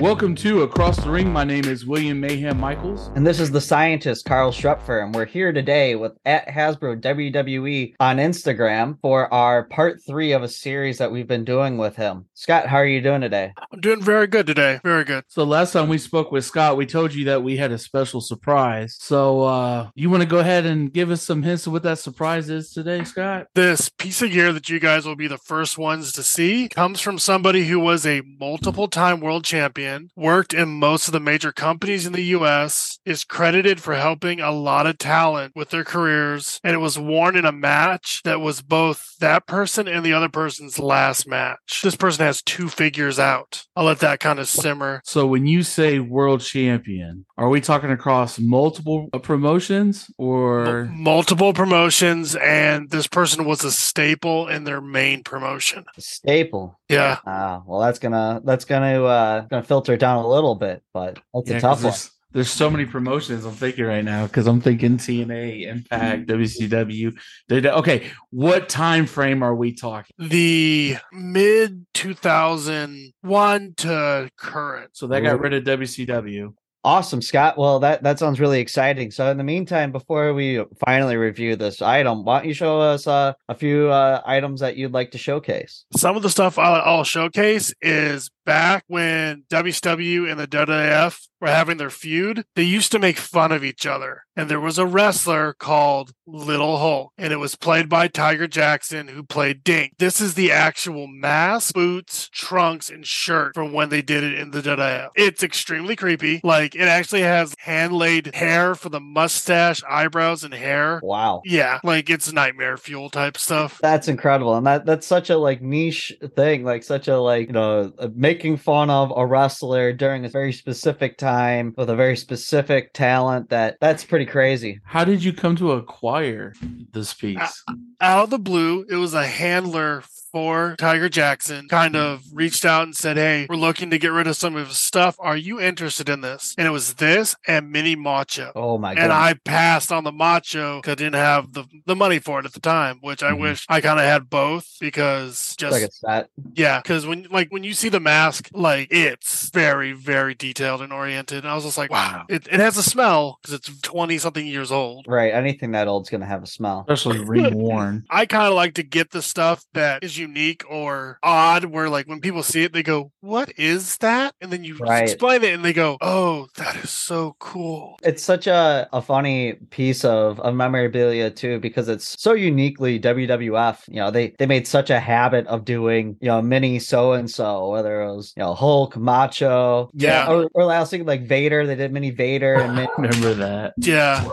[0.00, 1.30] Welcome to Across the Ring.
[1.30, 3.10] My name is William Mayhem Michaels.
[3.16, 5.04] And this is the scientist, Karl Schrepfer.
[5.04, 10.42] And we're here today with at Hasbro WWE on Instagram for our part three of
[10.42, 12.24] a series that we've been doing with him.
[12.32, 13.52] Scott, how are you doing today?
[13.70, 14.80] I'm doing very good today.
[14.82, 15.24] Very good.
[15.28, 18.22] So last time we spoke with Scott, we told you that we had a special
[18.22, 18.96] surprise.
[18.98, 21.98] So uh you want to go ahead and give us some hints of what that
[21.98, 23.48] surprise is today, Scott?
[23.54, 27.02] This piece of gear that you guys will be the first ones to see comes
[27.02, 31.52] from somebody who was a multiple time world champion, worked in most of the major
[31.52, 36.60] companies in the US, is credited for helping a lot of talent with their careers,
[36.64, 40.28] and it was worn in a match that was both that person and the other
[40.28, 41.80] person's last match.
[41.82, 43.64] This person has two figures out.
[43.76, 45.02] I'll let that kind of simmer.
[45.04, 51.52] So when you say world champion, are we talking across multiple uh, promotions or Multiple
[51.52, 55.84] promotions, and this person was a staple in their main promotion.
[55.98, 56.78] Staple.
[56.88, 57.18] Yeah.
[57.26, 61.18] Ah, well, that's gonna that's gonna uh gonna filter it down a little bit, but
[61.34, 61.82] that's Yeah, a 'cause tough one.
[61.84, 67.12] there's, there's so many promotions I'm thinking right now because I'm thinking TNA, Impact, WCW.
[67.50, 70.14] Okay, what time frame are we talking?
[70.18, 74.90] the mid 2001 to current.
[74.92, 76.54] So they got rid of WCW.
[76.82, 77.58] Awesome, Scott.
[77.58, 79.10] Well, that that sounds really exciting.
[79.10, 83.06] So, in the meantime, before we finally review this item, why don't you show us
[83.06, 85.84] uh, a few uh, items that you'd like to showcase?
[85.94, 91.48] Some of the stuff I'll, I'll showcase is back when WCW and the WWF were
[91.48, 92.44] having their feud.
[92.56, 96.78] They used to make fun of each other, and there was a wrestler called Little
[96.78, 99.94] Hulk, and it was played by Tiger Jackson, who played Dink.
[99.98, 104.50] This is the actual mask, boots, trunks, and shirt from when they did it in
[104.50, 105.10] the WWF.
[105.14, 106.40] It's extremely creepy.
[106.44, 111.00] Like it actually has hand laid hair for the mustache, eyebrows, and hair.
[111.02, 111.42] Wow.
[111.44, 113.78] Yeah, like it's nightmare fuel type stuff.
[113.80, 117.54] That's incredible, and that that's such a like niche thing, like such a like you
[117.54, 118.08] know uh,
[118.40, 123.50] making fun of a wrestler during a very specific time with a very specific talent.
[123.50, 124.80] That that's pretty crazy.
[124.82, 126.54] How did you come to acquire
[126.90, 127.62] this piece?
[128.00, 130.02] out of the blue, it was a handler
[130.32, 134.26] for Tiger Jackson kind of reached out and said, Hey, we're looking to get rid
[134.26, 135.16] of some of his stuff.
[135.18, 136.54] Are you interested in this?
[136.58, 138.52] And it was this and Mini Macho.
[138.54, 139.02] Oh my god!
[139.02, 142.46] And I passed on the macho because I didn't have the, the money for it
[142.46, 143.40] at the time, which I Mhm.
[143.40, 146.28] wish I kind of had both because just like a set.
[146.54, 150.92] yeah, because when like when you see the mask, like it's very very detailed and
[150.92, 151.38] oriented.
[151.44, 154.46] And I was just like, wow, it, it has a smell because it's twenty something
[154.46, 155.06] years old.
[155.08, 155.32] Right.
[155.32, 156.84] Anything that old's gonna have a smell.
[156.88, 158.04] Especially reworn.
[158.10, 162.06] I kind of like to get the stuff that is unique or odd, where like
[162.06, 165.02] when people see it, they go, "What is that?" And then you Right.
[165.02, 169.54] explain it, and they go, "Oh, that is so cool." It's such a, a funny
[169.70, 173.88] piece of, of memorabilia too, because it's so uniquely WWF.
[173.88, 177.30] You know, they they made such a habit of doing, you know, mini so and
[177.30, 179.90] so, whether it was, you know, Hulk, Macho.
[179.94, 180.30] Yeah.
[180.30, 183.74] Or, or last thing like Vader, they did mini Vader and mini, Remember that?
[183.78, 184.24] Yeah,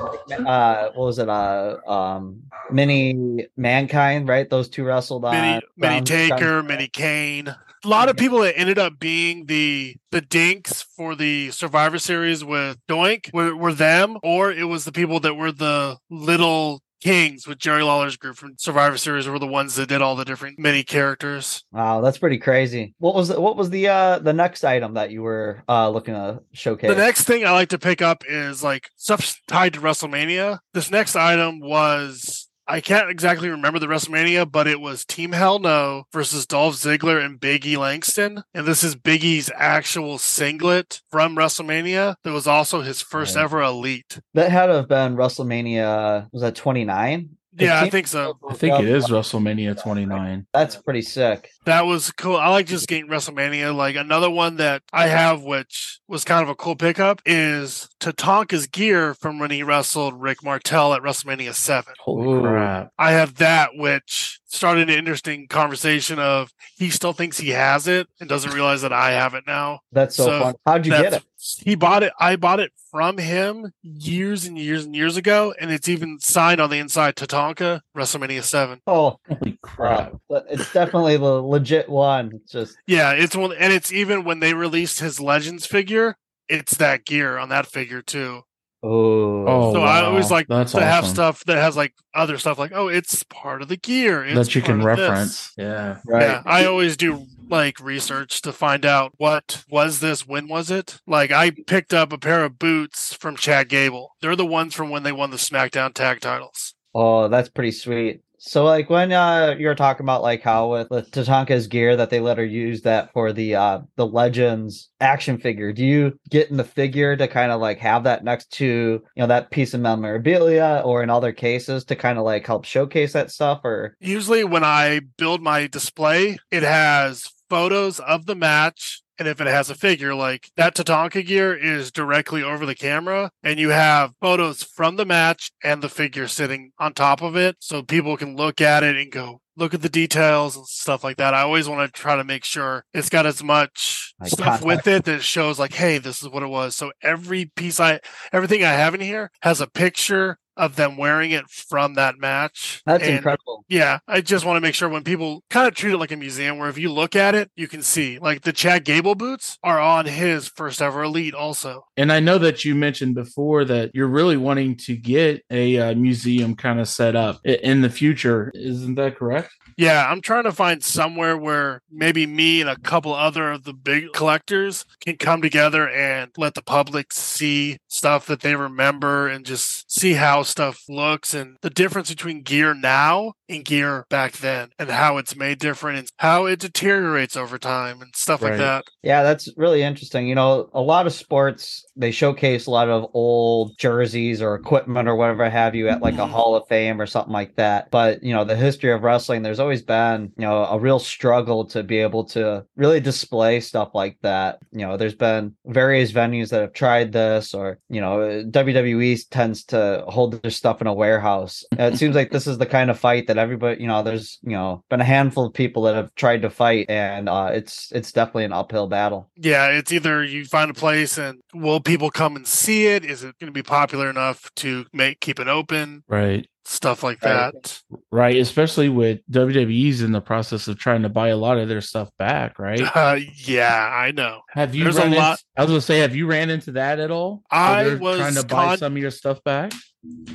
[0.46, 1.30] uh what was it?
[1.30, 4.50] Uh um mini mankind, right?
[4.50, 7.48] Those two wrestled on mini, mini Brown- Taker, mini Kane.
[7.86, 12.44] A lot of people that ended up being the the dinks for the Survivor Series
[12.44, 17.48] with Doink were, were them, or it was the people that were the little kings
[17.48, 20.58] with Jerry Lawler's group from Survivor Series were the ones that did all the different
[20.58, 21.64] mini characters.
[21.72, 22.96] Wow, that's pretty crazy.
[22.98, 26.16] What was the, what was the uh the next item that you were uh looking
[26.16, 26.90] to showcase?
[26.90, 30.59] The next thing I like to pick up is like stuff tied to WrestleMania.
[30.74, 35.59] This next item was I can't exactly remember the WrestleMania, but it was Team Hell
[35.59, 38.44] No versus Dolph Ziggler and Big E Langston.
[38.53, 42.16] And this is Big E's actual singlet from WrestleMania.
[42.23, 44.19] That was also his first ever elite.
[44.33, 46.28] That had to have been WrestleMania.
[46.33, 47.37] Was that 29?
[47.57, 48.38] Yeah, I think so.
[48.50, 50.47] I think it is WrestleMania 29.
[50.53, 51.50] That's pretty sick.
[51.66, 52.38] That was cool.
[52.38, 53.75] I like just getting WrestleMania.
[53.75, 58.67] Like another one that I have, which was kind of a cool pickup, is Tatanka's
[58.67, 61.94] gear from when he wrestled Rick Martel at WrestleMania 7.
[62.00, 62.41] Holy Ooh.
[62.41, 62.91] crap.
[62.97, 68.08] I have that, which started an interesting conversation of he still thinks he has it
[68.20, 69.82] and doesn't realize that I have it now.
[69.91, 70.55] That's so, So fun.
[70.66, 71.23] How'd you get it?
[71.64, 72.14] He bought it.
[72.20, 76.59] I bought it from him years and years and years ago, and it's even signed
[76.59, 78.82] on the inside Tatanka WrestleMania 7.
[78.88, 80.11] Oh, Holy crap.
[80.11, 80.22] crap.
[80.29, 82.32] But It's definitely the legit one.
[82.35, 86.16] It's just Yeah, it's one, and it's even when they released his Legends figure,
[86.49, 88.44] it's that gear on that figure too.
[88.84, 92.58] oh, Oh, so I always like That's to have stuff that has like other stuff,
[92.59, 95.09] like oh, it's part of the gear it's that you can part of this.
[95.09, 95.52] reference.
[95.58, 95.97] Yeah.
[96.05, 96.22] right.
[96.22, 100.99] Yeah, I always do like research to find out what was this, when was it.
[101.08, 104.16] Like I picked up a pair of boots from Chad Gable.
[104.22, 106.73] They're the ones from when they won the SmackDown tag titles.
[106.94, 108.22] Oh, that's pretty sweet.
[108.40, 112.11] So like when uh you were talking about like how with, with Tatanka's gear that
[112.11, 116.52] they let her use that for the uh the Legends action figure, do you get
[116.52, 119.73] in the figure to kind of like have that next to you know that piece
[119.73, 123.96] of memorabilia or in other cases to kind of like help showcase that stuff or
[123.99, 129.02] Usually, when I build my display, it has photos of the match.
[129.20, 133.32] And if it has a figure, like that Tatanka gear is directly over the camera,
[133.41, 137.55] and you have photos from the match and the figure sitting on top of it.
[137.59, 141.17] So people can look at it and go, look at the details and stuff like
[141.17, 141.34] that.
[141.34, 144.67] I always want to try to make sure it's got as much Like stuff context.
[144.67, 146.76] with it that shows, like, hey, this is what it was.
[146.76, 147.99] So every piece I,
[148.32, 152.82] everything I have in here has a picture of them wearing it from that match.
[152.86, 153.64] that's And incredible.
[153.70, 156.16] yeah, I just want to make sure when people kind of treat it like a
[156.18, 159.58] museum, where if you look at it, you can see like the Chad Gable boots
[159.64, 161.86] are on his first ever Elite also.
[161.96, 165.96] And I know that you mentioned before that you're really wanting to get a uh,
[165.96, 168.52] museum kind of set up in the future.
[168.54, 169.52] Isn't that correct?
[169.78, 173.74] Yeah, I'm trying to find somewhere where maybe me and a couple other of the
[173.74, 179.45] big collectors can come together and let the public see stuff that they remember and
[179.45, 184.70] just see how stuff looks and the difference between gear now and gear back then
[184.79, 188.52] and how it's made different and how it deteriorates over time and stuff Right.
[188.52, 188.85] like that.
[189.03, 190.28] Yeah, that's really interesting.
[190.28, 195.08] You know, a lot of sports they showcase a lot of old jerseys or equipment
[195.08, 196.29] or whatever have you at like a Mhm.
[196.29, 197.90] Hall of Fame or something like that.
[197.90, 201.66] But you know, the history of wrestling, there's always been you know a real struggle
[201.66, 204.59] to be able to really display stuff like that.
[204.72, 209.64] You know, there's been various venues that have tried this, or you know, WWE tends
[209.66, 211.64] to hold their stuff in a warehouse.
[211.78, 214.39] And it seems like this is the kind of fight that everybody, you know, there's
[214.43, 217.91] you know been a handful of people that have tried to fight, and uh, it's
[217.91, 219.29] it's definitely an uphill battle.
[219.35, 223.05] Yeah, it's either you find a place and will people come and see it?
[223.05, 226.03] Is it going to be popular enough to make keep it open?
[226.07, 226.47] Right.
[226.69, 227.81] Stuff like that.
[228.11, 228.35] Right.
[228.35, 232.09] Especially with WWE's in the process of trying to buy a lot of their stuff
[232.19, 232.59] back.
[232.59, 232.81] Right.
[232.93, 234.41] Uh, yeah, I know.
[234.49, 236.73] Have you There's a ran into- lot- I was gonna say, have you ran into
[236.73, 237.41] that at all?
[237.49, 239.72] I was trying to buy con- some of your stuff back.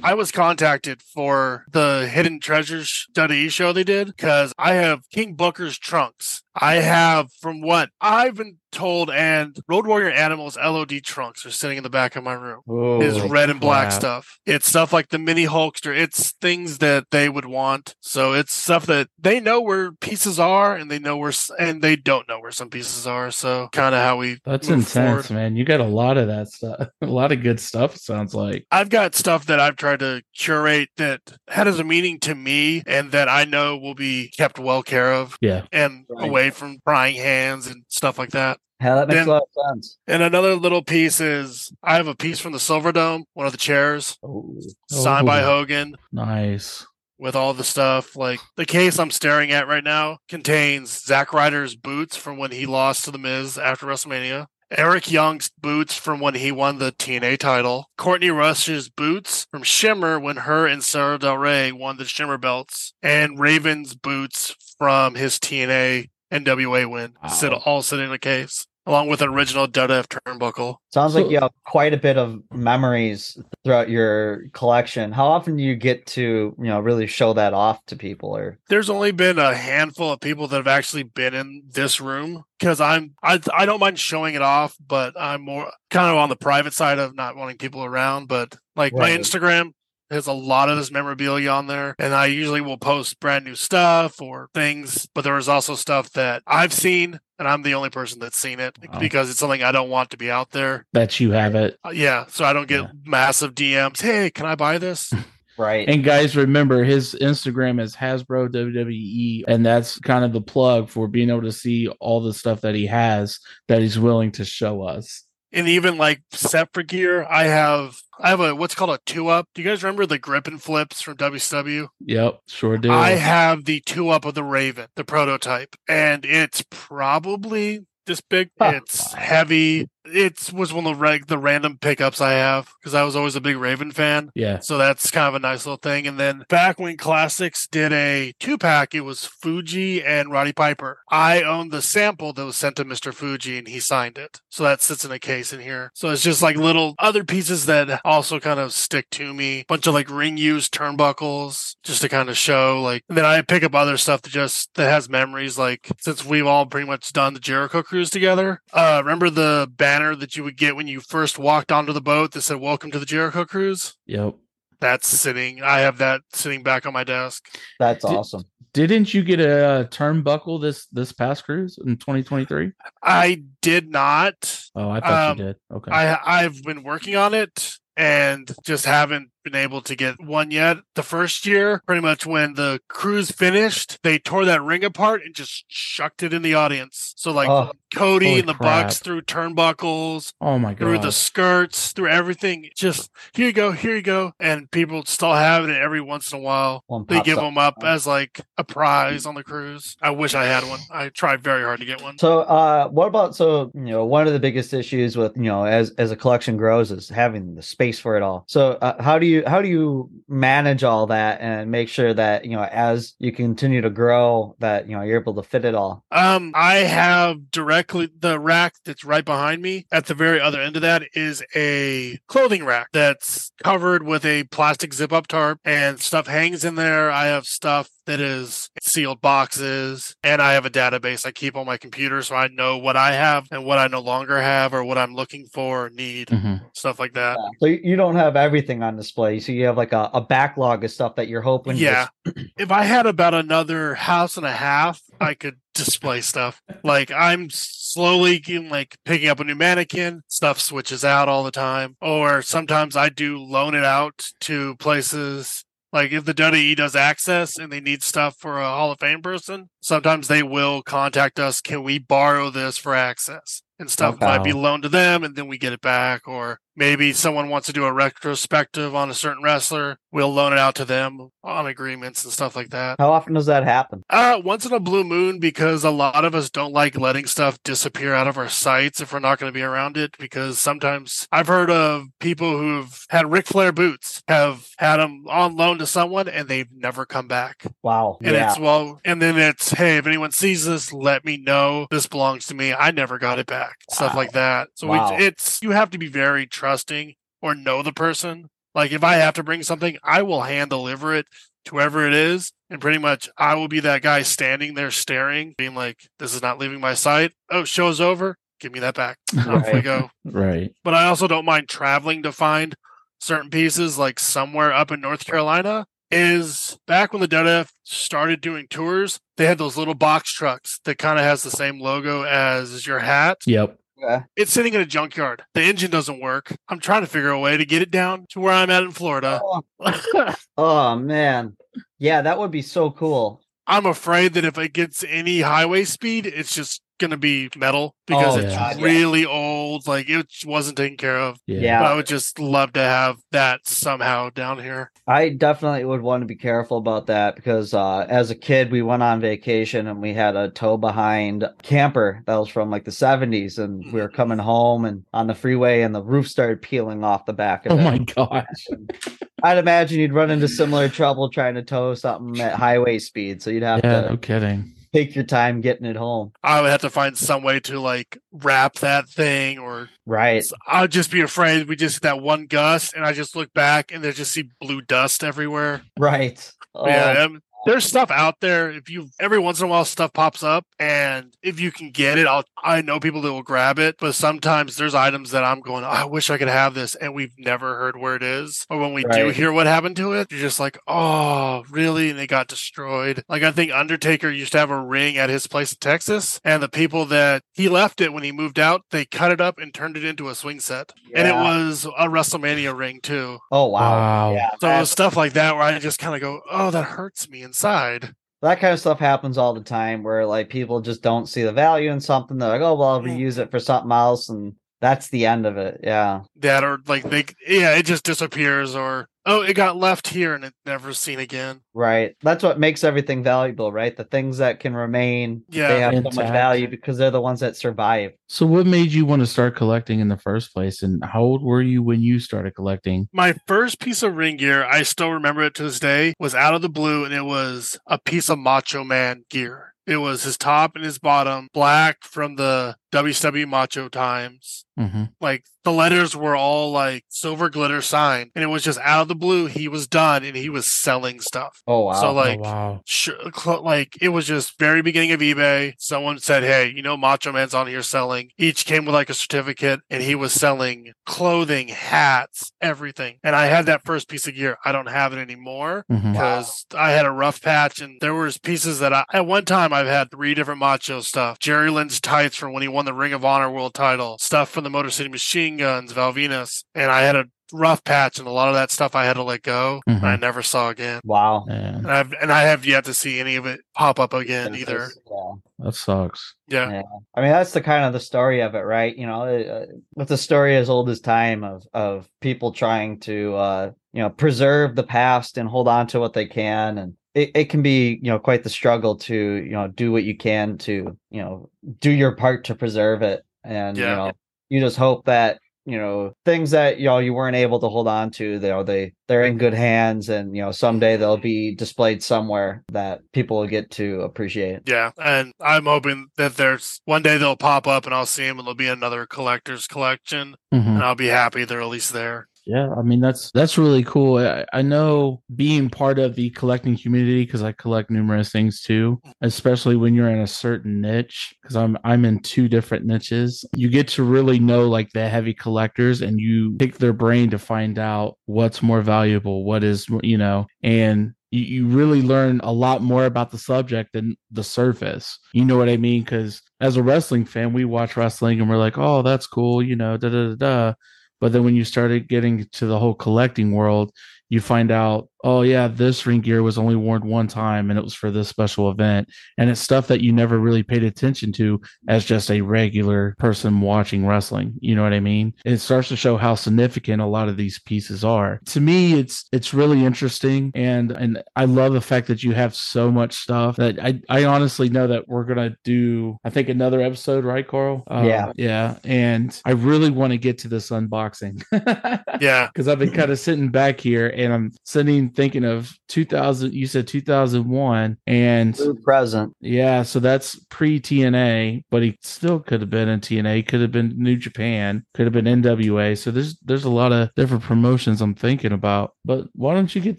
[0.02, 5.34] I was contacted for the Hidden Treasures study show they did because I have King
[5.34, 6.42] Booker's trunks.
[6.54, 11.76] I have, from what I've been told, and Road Warrior Animals LOD trunks are sitting
[11.76, 12.60] in the back of my room.
[12.68, 13.92] Oh, Is Holy red and black crap.
[13.92, 14.38] stuff.
[14.46, 15.96] It's stuff like the mini Hulkster.
[15.96, 17.94] It's things that they would want.
[18.00, 21.96] So it's stuff that they know where pieces are, and they know where, and they
[21.96, 23.30] don't know where some pieces are.
[23.30, 24.38] So kind of how we.
[24.44, 24.92] That's intense,
[25.28, 25.30] forward.
[25.30, 25.56] man.
[25.56, 26.88] You got a lot of that stuff.
[27.02, 27.96] A lot of good stuff.
[27.96, 28.64] Sounds like.
[28.70, 33.12] I've got stuff that I've tried to curate that has a meaning to me, and
[33.12, 35.62] that I know will be kept well care of, Yeah.
[35.72, 36.28] and Right.
[36.28, 38.58] away from prying hands and stuff like that.
[38.82, 39.98] Yeah, that makes Then- a lot of sense.
[40.06, 43.52] And another little piece is I have a piece from the Silver Dome, one of
[43.52, 44.56] the chairs, oh,
[44.90, 45.46] signed by Oh.
[45.46, 45.96] Hogan.
[46.10, 46.86] Nice.
[47.18, 48.16] with all the stuff.
[48.16, 52.66] Like the case I'm staring at right now contains Zack Ryder's boots from when he
[52.66, 54.46] lost to The Miz after WrestleMania.
[54.72, 57.86] Eric Young's boots from when he won the TNA title.
[57.96, 62.92] Courtney Rush's boots from Shimmer when her and Sarah Del Rey won the Shimmer belts.
[63.02, 67.12] And Raven's boots from his TNA NWA win.
[67.28, 68.66] Sit all sit in a case.
[68.84, 70.76] Along with an original WWF turnbuckle.
[70.92, 75.12] Sounds like you have quite a bit of memories throughout your collection.
[75.12, 78.58] How often do you get to, you know, really show that off to people or
[78.68, 82.80] there's only been a handful of people that have actually been in this room because
[82.80, 86.36] I'm I I don't mind showing it off, but I'm more kind of on the
[86.36, 88.26] private side of not wanting people around.
[88.26, 89.72] But like my Instagram
[90.12, 93.54] has a lot of this memorabilia on there, and I usually will post brand new
[93.54, 95.08] stuff or things.
[95.14, 98.60] But there is also stuff that I've seen, and I'm the only person that's seen
[98.60, 98.98] it Wow.
[99.00, 100.86] because it's something I don't want to be out there.
[100.92, 101.78] That you have it.
[101.84, 102.88] Uh, yeah, so I don't get Yeah.
[103.04, 104.00] massive DMs.
[104.00, 105.12] Hey, can I buy this?
[105.58, 105.88] right?
[105.88, 111.08] And guys, remember his Instagram is Hasbro WWE, and that's kind of the plug for
[111.08, 114.82] being able to see all the stuff that he has that he's willing to show
[114.82, 115.24] us.
[115.54, 119.26] and even like set for gear, I have I have a what's called a two
[119.28, 119.48] up.
[119.52, 121.88] Do you guys remember the grip and flips from WCW?
[122.06, 122.92] Yep, sure do.
[122.92, 128.50] I have the two up of the Raven, the prototype, and it's probably this big.
[128.60, 129.88] It's heavy.
[130.04, 133.36] It was one of the reg- the random pickups I have because I was always
[133.36, 134.30] a big Raven fan.
[134.34, 136.06] yeah, So that's kind of a nice little thing.
[136.06, 140.98] And then back when Classics did a two pack, it was Fuji and Roddy Piper.
[141.10, 143.14] I owned the sample that was sent to Mr.
[143.14, 144.40] Fuji and he signed it.
[144.48, 145.90] So that sits in a case in here.
[145.94, 149.64] So it's just like little other pieces that also kind of stick to me.
[149.68, 153.42] Bunch of like ring used turnbuckles just to kind of show like, and then I
[153.42, 155.58] pick up other stuff that just, that has memories.
[155.58, 160.16] Like since we've all pretty much done the Jericho cruise together, uh, remember the banner
[160.16, 162.98] that you would get when you first walked onto the boat that said, welcome to
[162.98, 163.94] the Jericho cruise?
[164.06, 164.34] yep.
[164.80, 165.62] that's sitting.
[165.62, 167.44] I have that sitting back on my desk.
[167.78, 168.44] That's Did- awesome.
[168.74, 172.72] Didn't you get a, uh turnbuckle this this past cruise in 2023?
[173.02, 174.34] I did not.
[174.74, 175.56] Oh, I thought Um, you did.
[175.70, 175.90] Okay.
[175.90, 180.78] I I've been working on it and just haven't been able to get one yet.
[180.94, 185.34] The first year, pretty much when the cruise finished, they tore that ring apart and
[185.34, 187.14] just chucked it in the audience.
[187.16, 187.72] So like Oh.
[187.94, 188.84] Cody and the crap.
[188.86, 190.78] Bucks threw turnbuckles, oh my god.
[190.78, 192.68] through the skirts, through everything.
[192.74, 196.38] Just here you go, here you go, and people still have it every once in
[196.38, 196.84] a while.
[196.86, 197.44] One They give up.
[197.44, 199.96] them up as like a prize on the cruise.
[200.00, 200.80] I wish I had one.
[200.90, 202.18] I tried very hard to get one.
[202.18, 205.64] So, uh, what about so you know one of the biggest issues with you know
[205.64, 208.44] as as a collection grows is having the space for it all.
[208.48, 212.44] So, uh, how do you how do you manage all that and make sure that
[212.44, 215.74] you know as you continue to grow that you know you're able to fit it
[215.74, 216.04] all?
[216.10, 219.86] Um, I have directly the rack that's right behind me.
[219.90, 224.44] At the very other end of that is a clothing rack that's covered with a
[224.44, 227.10] plastic zip up tarp and stuff hangs in there.
[227.10, 231.66] I have stuff that is sealed boxes and I have a database I keep on
[231.66, 234.82] my computer so I know what I have and what I no longer have or
[234.84, 236.60] what I'm looking for or need, Mhm.
[236.74, 237.38] stuff like that.
[237.60, 239.38] So you you don't have everything on display.
[239.40, 241.76] So you have like a, a backlog of stuff that you're hoping.
[241.76, 242.08] Yeah.
[242.26, 246.60] just- if I had about another house and a half, I could display stuff.
[246.84, 250.22] Like I'm slowly getting, like picking up a new mannequin.
[250.28, 255.64] Stuff switches out all the time, or sometimes I do loan it out to places.
[255.92, 259.20] Like if the WWE does access and they need stuff for a Hall of Fame
[259.20, 261.60] person, sometimes they will contact us.
[261.60, 263.62] Can we borrow this for access?
[263.78, 264.26] And stuff Okay.
[264.26, 266.26] might be loaned to them, and then we get it back.
[266.28, 269.98] Or maybe someone wants to do a retrospective on a certain wrestler.
[270.10, 272.96] We'll loan it out to them on agreements and stuff like that.
[272.98, 274.02] How often does that happen?
[274.10, 277.58] Uh, once in a blue moon, because a lot of us don't like letting stuff
[277.62, 280.16] disappear out of our sights if we're not going to be around it.
[280.18, 285.56] Because sometimes I've heard of people who've had Ric Flair boots, have had them on
[285.56, 287.64] loan to someone, and they've never come back.
[287.82, 288.18] Wow.
[288.22, 288.50] And yeah.
[288.50, 291.86] it's well, and then it's hey, if anyone sees this, let me know.
[291.90, 292.72] This belongs to me.
[292.74, 293.76] I never got it back.
[293.90, 294.16] Stuff Wow.
[294.20, 294.68] like that.
[294.74, 295.16] So Wow.
[295.16, 298.48] we, it's you have to be very trusting or know the person.
[298.72, 301.26] Like if I have to bring something, I will hand deliver it
[301.64, 305.54] to whoever it is, and pretty much I will be that guy standing there staring,
[305.58, 308.36] being like, "This is not leaving my sight." Oh, show's over.
[308.60, 309.18] Give me that back.
[309.38, 309.82] Off we Right.
[309.84, 310.72] go Right.
[310.84, 312.76] but I also don't mind traveling to find
[313.20, 315.86] certain pieces, like somewhere up in North Carolina.
[316.14, 320.98] Is back when the WWF started doing tours, they had those little box trucks that
[320.98, 323.38] kind of has the same logo as your hat.
[323.46, 323.78] Yep.
[324.02, 324.24] Okay.
[324.36, 325.42] It's sitting in a junkyard.
[325.54, 326.56] The engine doesn't work.
[326.68, 328.90] I'm trying to figure a way to get it down to where I'm at in
[328.90, 329.40] Florida.
[329.42, 329.62] Oh,
[330.56, 331.56] oh, man.
[331.98, 333.42] Yeah, that would be so cool.
[333.66, 338.36] I'm afraid that if it gets any highway speed, it's just gonna be metal because
[338.36, 338.84] Oh, it's God, yeah.
[338.84, 339.86] really old.
[339.86, 341.38] Like it wasn't taken care of.
[341.46, 341.60] Yeah.
[341.60, 341.78] Yeah.
[341.82, 344.90] But I would just love to have that somehow down here.
[345.06, 348.80] I definitely would want to be careful about that because uh, as a kid, we
[348.82, 352.90] went on vacation and we had a tow behind camper that was from like the
[352.90, 353.58] 70s.
[353.58, 354.16] And we were Mm-hmm.
[354.16, 357.72] coming home and on the freeway, and the roof started peeling off the back of
[357.72, 357.84] Oh it.
[357.84, 358.66] my gosh.
[359.42, 363.42] I'd imagine you'd run into similar trouble trying to tow something at highway speed.
[363.42, 364.72] So you'd have Yeah, to no kidding.
[364.92, 366.32] Take your time getting it home.
[366.42, 370.44] I would have to find some way to like wrap that thing, or Right.
[370.66, 373.92] I'd just be afraid we just hit that one gust, and I just look back
[373.92, 375.82] and there's just see blue dust everywhere.
[375.98, 376.52] Right.
[376.74, 377.28] Oh, Yeah,
[377.66, 378.70] there's stuff out there.
[378.70, 382.18] If you every once in a while stuff pops up, and if you can get
[382.18, 383.96] it, I'll I know people that will grab it.
[383.98, 387.34] But sometimes there's items that I'm going, I wish I could have this, and we've
[387.38, 388.66] never heard where it is.
[388.70, 392.10] Or when we do hear what happened to it, you're just like, oh, really?
[392.10, 393.22] And they got destroyed.
[393.28, 396.62] Like I think Undertaker used to have a ring at his place in Texas, and
[396.62, 399.72] the people that he left it when he moved out, they cut it up and
[399.72, 403.38] turned it into a swing set, and it was a WrestleMania ring too.
[403.50, 403.80] Oh, wow.
[403.82, 404.34] Wow.
[404.34, 404.50] Yeah.
[404.60, 407.28] So it was stuff like that where I just kind of go, oh, that hurts
[407.28, 408.14] me inside.
[408.40, 411.52] that kind of stuff happens all the time where like people just don't see the
[411.52, 412.38] value in something.
[412.38, 413.16] They're like, oh, well, I'll Mm.
[413.18, 414.30] reuse it for something else.
[414.30, 415.80] And that's the end of it.
[415.82, 416.22] Yeah.
[416.36, 420.44] That or like they, yeah, it just disappears or oh, it got left here and
[420.44, 421.60] it never seen again.
[421.72, 422.16] Right.
[422.22, 423.96] That's what makes everything valuable, right?
[423.96, 425.68] The things that can remain, Yeah.
[425.68, 428.14] they have so much value because they're the ones that survive.
[428.28, 430.82] So what made you want to start collecting in the first place?
[430.82, 433.08] And how old were you when you started collecting?
[433.12, 436.54] My first piece of ring gear, I still remember it to this day, was out
[436.54, 439.74] of the blue and it was a piece of Macho Man gear.
[439.86, 444.64] It was his top and his bottom, black from the WCW Macho times.
[444.76, 449.02] hmm Like the letters were all like silver glitter sign, and it was just out
[449.02, 449.46] of the blue.
[449.46, 451.62] He was done, and he was selling stuff.
[451.68, 451.92] Oh wow.
[452.00, 452.80] So like, oh, wow.
[452.84, 455.74] sure, cl- like it was just very beginning of eBay.
[455.78, 459.14] Someone said, "Hey, you know, Macho Man's on here selling." Each came with like a
[459.14, 463.18] certificate, and he was selling clothing, hats, everything.
[463.22, 464.56] And I had that first piece of gear.
[464.64, 468.80] I don't have it anymore because I had a rough patch, and there was pieces
[468.80, 471.38] that I at one time I've had three different Macho stuff.
[471.38, 474.64] Jerry Lynn's tights from when he won the Ring of Honor World Title, stuff from
[474.64, 478.30] the Motor City Machine Guns, Val Venis, and I had a rough patch, and a
[478.30, 479.82] lot of that stuff I had to let go.
[479.86, 481.00] and I never saw again.
[481.04, 481.44] wow.
[481.46, 484.54] Man, And I've and I have yet to see any of it pop up again
[484.54, 484.88] either.
[485.10, 485.32] Yeah.
[485.58, 486.34] that sucks.
[486.48, 486.70] Yeah.
[486.70, 486.82] Yeah.
[487.14, 488.96] I mean, that's the kind of the story of it, right?
[488.96, 493.34] You know, uh, with the story as old as time of of people trying to,
[493.36, 497.30] uh, you know, preserve the past and hold on to what they can, and it,
[497.34, 500.58] it can be, you know, quite the struggle to, you know, do what you can
[500.58, 501.50] to, you know,
[501.80, 504.12] do your part to preserve it, and you know,
[504.48, 507.86] you just hope that you know things that you know you weren't able to hold
[507.86, 511.54] on to you know they they're in good hands and you know someday they'll be
[511.54, 517.02] displayed somewhere that people will get to appreciate Yeah, and I'm hoping that there's one
[517.02, 520.66] day they'll pop up and I'll see them and there'll be another collector's collection Mhm.
[520.66, 522.26] and I'll be happy they're at least there.
[522.44, 524.18] Yeah, I mean that's that's really cool.
[524.18, 529.00] I, I know being part of the collecting community because I collect numerous things too,
[529.20, 531.34] especially when you're in a certain niche.
[531.40, 533.44] Because I'm I'm in two different niches.
[533.54, 537.38] You get to really know like the heavy collectors, and you pick their brain to
[537.38, 542.82] find out what's more valuable, what is you know, and you, really learn a lot
[542.82, 545.16] more about the subject than the surface.
[545.32, 546.02] You know what I mean?
[546.02, 549.76] Because as a wrestling fan, we watch wrestling and we're like, oh, that's cool, you
[549.76, 550.74] know, da da da da.
[551.22, 553.92] But then when you started getting to the whole collecting world,
[554.28, 557.82] you find out, oh yeah, this ring gear was only worn one time and it
[557.84, 559.08] was for this special event.
[559.38, 563.60] And it's stuff that you never really paid attention to as just a regular person
[563.60, 564.54] watching wrestling.
[564.60, 565.34] You know what I mean?
[565.44, 568.40] It starts to show how significant a lot of these pieces are.
[568.46, 572.54] To me, it's it's really interesting and and I love the fact that you have
[572.54, 576.80] so much stuff that I, I honestly know that we're gonna do I think another
[576.80, 577.84] episode, right, Karl?
[577.90, 578.32] Uh, Yeah.
[578.36, 578.76] Yeah.
[578.84, 581.42] And I really want to get to this unboxing.
[582.20, 582.46] Yeah.
[582.46, 586.52] because I've been kind of sitting back here and I'm sitting thinking of 2000.
[586.52, 592.60] You said 2001, and True present yeah, so that's pre TNA, but he still could
[592.60, 595.98] have been in TNA, could have been New Japan, could have been NWA.
[595.98, 598.94] So there's there's a lot of different promotions I'm thinking about.
[599.04, 599.98] But why don't you get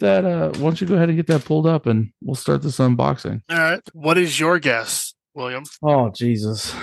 [0.00, 0.24] that?
[0.24, 2.78] Uh, why don't you go ahead and get that pulled up and we'll start this
[2.78, 3.42] unboxing.
[3.50, 3.80] All right.
[3.92, 5.64] What is your guess, William?
[5.82, 6.74] Oh Jesus.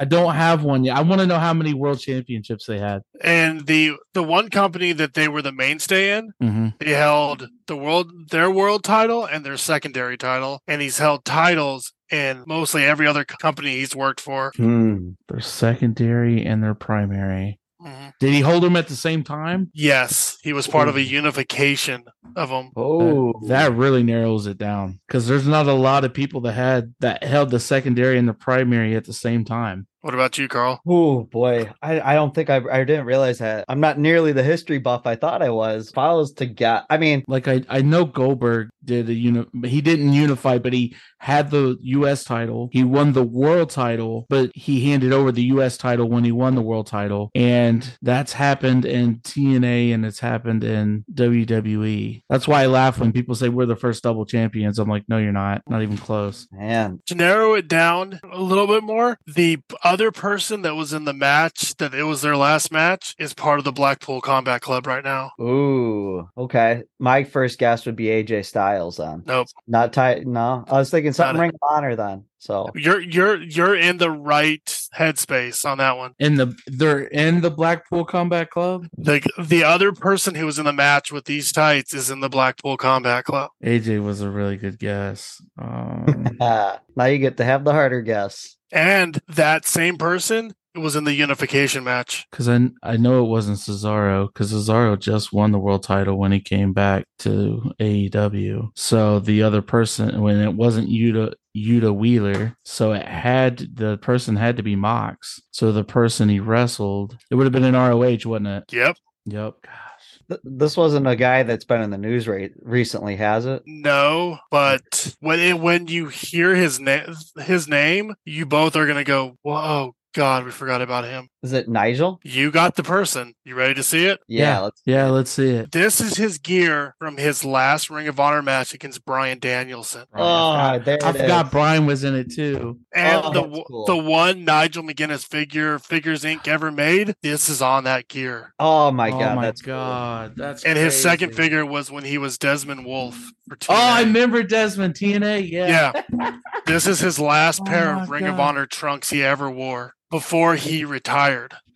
[0.00, 0.96] I don't have one yet.
[0.96, 3.02] I want to know how many world championships they had.
[3.20, 6.68] And the the one company that they were the mainstay in, Mm-hmm.
[6.78, 11.92] they held the world their world title and their secondary title, and he's held titles
[12.10, 14.52] in mostly every other company he's worked for.
[14.56, 15.10] Hmm.
[15.28, 17.58] Their secondary and their primary.
[17.88, 18.12] Mhm.
[18.20, 19.70] Did he hold them at the same time?
[19.72, 22.04] Yes, he was part of a unification
[22.36, 22.70] of them.
[22.76, 26.94] oh That really narrows it down because there's not a lot of people that had
[27.00, 29.86] that held the secondary and the primary at the same time.
[30.00, 30.80] What about you, Karl?
[30.86, 33.64] Oh boy, I, I don't think I I didn't realize that.
[33.68, 35.88] I'm not nearly the history buff I thought I was.
[35.90, 39.44] If I was to get, I mean, Like I, I know Goldberg did a uni,
[39.64, 42.22] he didn't unify, but he had the U.S.
[42.24, 42.68] title.
[42.72, 45.76] He won the world title, but he handed over the U.S.
[45.76, 50.62] title when he won the world title, and that's happened in TNA and it's happened
[50.64, 52.22] in WWE.
[52.28, 54.78] That's why I laugh when people say we're the first double champions.
[54.78, 55.62] I'm like, no, you're not.
[55.68, 56.46] Not even close.
[56.52, 59.58] man, To narrow it down a little bit more, the
[59.88, 63.58] other person that was in the match, that it was their last match, is part
[63.58, 65.32] of the Blackpool Combat Club right now.
[65.40, 66.82] ooh, okay.
[66.98, 69.22] My first guess would be AJ Styles then.
[69.26, 69.48] Nope.
[69.66, 70.26] Not tight.
[70.26, 72.24] No, I was thinking something Ring of Honor then.
[72.38, 76.14] So You're you're you're in the right headspace on that one.
[76.18, 78.88] In the they're in the Blackpool Combat Club.
[78.96, 82.28] The the other person who was in the match with these tights is in the
[82.28, 83.50] Blackpool Combat Club.
[83.64, 85.40] AJ was a really good guess.
[85.60, 88.56] Um, now you get to have the harder guess.
[88.70, 92.26] And that same person was in the unification match.
[92.30, 96.32] because I I know it wasn't Cesaro because Cesaro just won the world title when
[96.32, 98.70] he came back to AEW.
[98.74, 101.34] So the other person when it wasn't Yuta
[101.66, 105.40] Yuta Wheeler, so it had the person had to be Mox.
[105.50, 108.72] So the person he wrestled, it would have been an ROH, wouldn't it?
[108.72, 108.96] Yep.
[109.26, 109.54] Yep.
[109.62, 110.20] Gosh.
[110.28, 113.62] Th- This wasn't a guy that's been in the news rate recently, has it?
[113.66, 119.04] No, but when it, when you hear his name his name, you both are gonna
[119.04, 122.18] go, "Whoa, God, we forgot about him." Is it Nigel?
[122.24, 123.34] You got the person.
[123.44, 124.18] You ready to see it?
[124.26, 124.58] Yeah, Yeah.
[124.60, 125.70] let's Yeah, let's see it.
[125.70, 130.04] This is his gear from his last Ring of Honor match against Brian ah, Danielson.
[130.14, 131.52] Oh, there I it forgot is.
[131.52, 132.80] Brian was in it too.
[132.92, 133.84] And Oh, the cool.
[133.86, 136.48] the one Nigel McGuinness figure Figures Inc.
[136.48, 138.52] ever made, this is on that gear.
[138.58, 139.16] Oh my god!
[139.16, 139.74] oh god, my that's cool.
[139.74, 144.00] god, that's And his second figure was when he was Desmond Wolfe for Oh, I
[144.00, 145.48] remember Desmond TNA.
[145.50, 146.36] Yeah, Yeah.
[146.66, 149.94] This is his last Oh pair my of Ring of Honor trunks he ever wore
[150.10, 151.27] before he retired.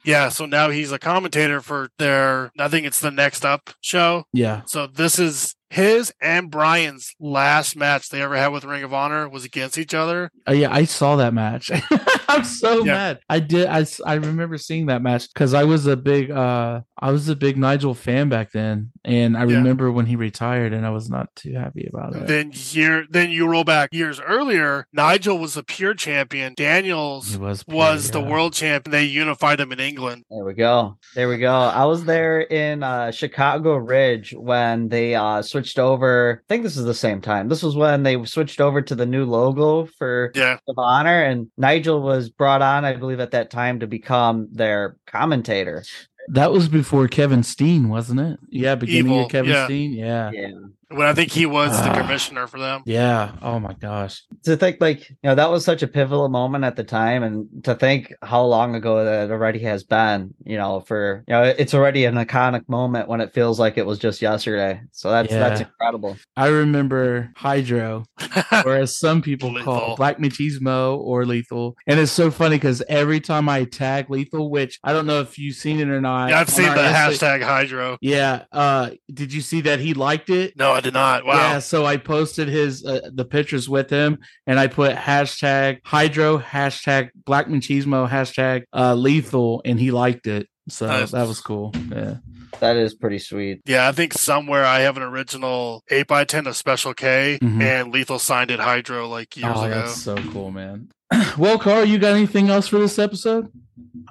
[0.04, 4.24] Yeah, so now he's a commentator for their I think it's the next up show.
[4.32, 4.62] yeah.
[4.66, 9.26] So this is his and Brian's last match they ever had with Ring of Honor
[9.28, 10.30] was against each other.
[10.46, 11.70] Uh, yeah, I saw that match.
[12.28, 12.92] I'm so Yeah.
[12.94, 13.20] mad.
[13.30, 13.66] I did.
[13.68, 17.36] I, I remember seeing that match because I was a big uh I was a
[17.36, 19.56] big Nigel fan back then, and I Yeah.
[19.56, 22.26] remember when he retired, and I was not too happy about it.
[22.26, 26.54] Then year then you roll back years earlier, Nigel was the pure champion.
[26.56, 28.92] Daniels He was was pure, the world champion.
[28.92, 30.24] They unified him in England.
[30.30, 30.98] There we go.
[31.14, 31.52] There we go.
[31.52, 36.42] I was there in uh, Chicago Ridge when they uh, switched over.
[36.44, 37.48] I think this is the same time.
[37.48, 40.58] This was when they switched over to the new logo for Yeah.
[40.68, 44.96] of Honor, and Nigel was brought on, I believe, at that time to become their
[45.06, 45.84] commentator.
[46.28, 48.38] That was before Kevin Steen, wasn't it?
[48.48, 49.64] Yeah, beginning Evil, of Kevin yeah.
[49.66, 49.92] Steen.
[49.92, 50.30] Yeah.
[50.32, 50.50] Yeah.
[50.94, 52.00] When I think he was the Ah.
[52.00, 52.82] commissioner for them.
[52.86, 53.32] Yeah.
[53.42, 54.22] Oh my gosh.
[54.44, 57.46] To think like you know that was such a pivotal moment at the time, and
[57.64, 60.34] to think how long ago that already has been.
[60.44, 63.86] You know, for you know, it's already an iconic moment when it feels like it
[63.86, 64.80] was just yesterday.
[64.92, 66.16] So that's that's incredible.
[66.36, 68.04] I remember Hydro,
[68.64, 71.76] or as some people call Black Machismo or Lethal.
[71.86, 75.38] And it's so funny because every time I tag Lethal, which I don't know if
[75.38, 76.30] you've seen it or not.
[76.30, 76.92] Yeah, I've seen the Insta-
[77.38, 77.98] hashtag Hydro.
[78.00, 78.44] Yeah.
[78.52, 80.54] Uh, did you see that he liked it?
[80.56, 81.24] No, I did not.
[81.24, 81.34] Wow.
[81.34, 86.38] Yeah, so I posted his uh, the pictures with him, and I put hashtag Hydro,
[86.38, 90.48] hashtag Black Machismo, hashtag uh, Lethal, and he liked it.
[90.68, 91.10] So Nice.
[91.10, 91.72] that was cool.
[91.90, 92.16] Yeah.
[92.60, 93.62] That is pretty sweet.
[93.66, 97.60] Yeah, I think somewhere I have an original 8x10 of Special K Mhm.
[97.62, 99.74] and Lethal signed it Hydro like years oh, ago.
[99.74, 100.88] that's so cool, man.
[101.38, 103.50] well, Karl, you got anything else for this episode?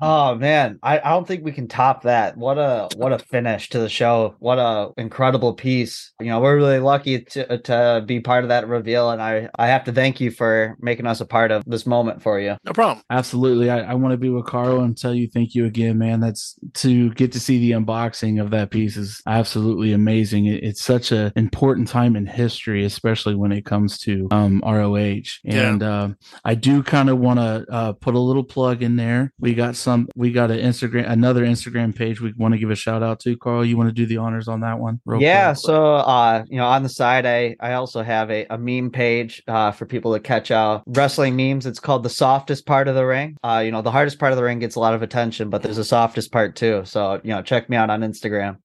[0.01, 2.37] Oh man, I, I don't think we can top that.
[2.37, 4.35] What a what a finish to the show.
[4.39, 6.11] What a incredible piece.
[6.19, 9.67] You know, we're really lucky to to be part of that reveal and I I
[9.67, 12.57] have to thank you for making us a part of this moment for you.
[12.65, 13.03] No problem.
[13.09, 13.69] Absolutely.
[13.69, 16.19] I, I want to be with Karl and tell you thank you again, man.
[16.19, 20.45] That's to get to see the unboxing of that piece is absolutely amazing.
[20.45, 25.21] It- it's such an important time in history, especially when it comes to um, ROH.
[25.43, 25.69] Yeah.
[25.69, 26.09] And uh,
[26.45, 29.33] I do kind of want to uh, put a little plug in there.
[29.39, 32.75] We got some, we got an Instagram, another Instagram page we want to give a
[32.75, 33.37] shout out to.
[33.37, 34.99] Karl, you want to do the honors on that one?
[35.05, 35.57] real yeah, quick?
[35.57, 39.41] so uh you know, on the side I I also have a, a meme page
[39.47, 41.65] uh for people to catch out wrestling memes.
[41.65, 43.37] It's called the softest part of the ring.
[43.43, 45.61] Uh you know, the hardest part of the ring gets a lot of attention, but
[45.61, 46.83] there's a softest part too.
[46.85, 48.57] So, you know, check me out on Instagram.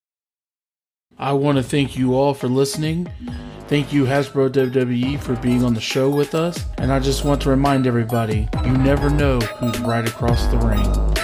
[1.18, 3.10] I want to thank you all for listening.
[3.68, 6.66] Thank you, Hasbro WWE, for being on the show with us.
[6.76, 11.15] And I just want to remind everybody you never know who's right across the ring.